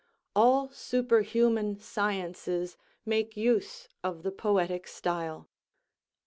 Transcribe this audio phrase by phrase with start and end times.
[0.35, 5.47] All superhuman sciences make use of the poetic style.